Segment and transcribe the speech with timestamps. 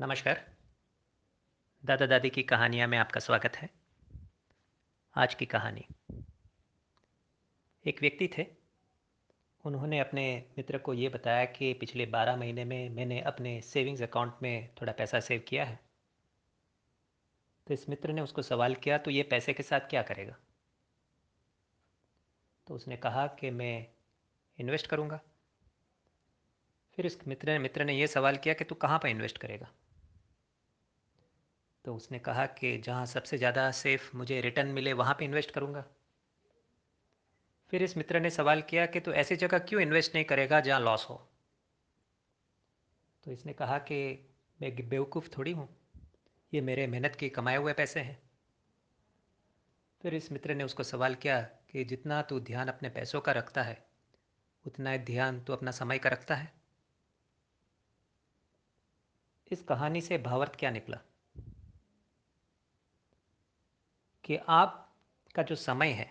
[0.00, 0.56] नमस्कार।
[1.84, 3.70] दादा दादी की कहानियाँ में आपका स्वागत है।
[5.16, 5.86] आज की कहानी।
[7.86, 8.46] एक व्यक्ति थे।
[9.64, 14.34] उन्होंने अपने मित्र को ये बताया कि पिछले बारह महीने में मैंने अपने सेविंग्स अकाउंट
[14.42, 15.80] में थोड़ा पैसा सेव किया है।
[17.66, 20.36] तो इस मित्र ने उसको सवाल किया तो ये पैसे के साथ क्या करेगा?
[22.66, 23.86] तो उसने कहा कि, मैं
[24.58, 25.20] इन्वेस्ट करूँगा।
[26.96, 29.72] फिर इस मित्र ने मित्र ने यह सवाल किया कि, तू कहाँ पर इन्वेस्ट करेगा?
[31.88, 35.84] तो उसने कहा कि जहाँ सबसे ज़्यादा सेफ़ मुझे रिटर्न मिले, वहाँ पे इन्वेस्ट करूँगा।
[37.68, 40.80] फिर इस मित्र ने सवाल किया कि तो ऐसी जगह क्यों इन्वेस्ट नहीं करेगा जहाँ
[40.80, 41.28] लॉस हो?
[43.24, 44.28] तो इसने कहा कि
[44.62, 45.68] मैं बेवकूफ़ थोड़ी हूँ।
[46.54, 48.22] ये मेरे मेहनत के कमाए हुए पैसे हैं।
[50.02, 53.62] फिर इस मित्र ने उसको सवाल किया कि जितना तू ध्यान अपने पैसों का रखता
[53.62, 53.86] है,
[54.66, 56.52] उतना ही ध्यान तू अपना समय का रखता है।
[59.50, 60.98] इस कहानी से भावार्थ क्या निकला?
[64.28, 66.10] कि आपका जो समय है,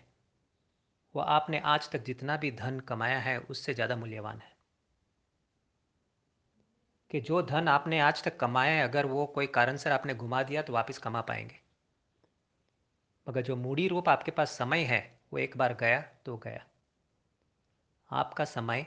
[1.16, 4.56] वो आपने आज तक जितना भी धन कमाया है, उससे ज़्यादा मूल्यवान है।
[7.12, 10.44] कि जो धन आपने आज तक कमाया है, अगर वो कोई कारण से आपने घुमा
[10.44, 11.60] दिया तो वापस कमा पाएँगे।
[13.28, 16.66] मगर जो मूडी रूप आपके पास समय है, वो एक बार गया तो गया।
[18.12, 18.86] आपका समय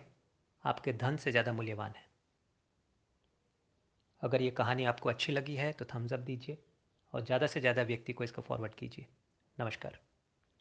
[0.65, 2.09] आपके धन से ज़्यादा मूल्यवान है।
[4.22, 6.59] अगर ये कहानी आपको अच्छी लगी है तो थम्स अप दीजिए।
[7.12, 9.06] और ज़्यादा से ज़्यादा व्यक्ति को इसको फॉरवर्ड कीजिए।
[9.58, 9.98] नमस्कार।